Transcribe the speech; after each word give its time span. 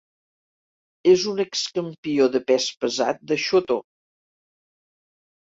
És 1.11 1.25
un 1.31 1.43
excampió 1.43 2.27
de 2.37 2.41
pes 2.49 2.67
pesat 2.87 3.21
de 3.33 3.39
Shooto. 3.45 3.79